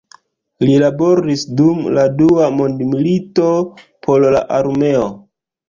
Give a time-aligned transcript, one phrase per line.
[0.69, 3.53] Li laboris dum la dua mondmilito
[4.09, 5.09] por la armeo.